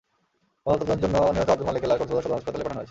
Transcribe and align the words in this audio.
ময়নাতদন্তের 0.65 1.01
জন্য 1.03 1.15
নিহত 1.35 1.49
আবদুল 1.53 1.67
মালেকের 1.67 1.89
লাশ 1.89 1.97
কক্সবাজার 1.99 2.23
সদর 2.25 2.35
হাসপাতালে 2.37 2.63
পাঠানো 2.65 2.69
হয়েছে। 2.73 2.79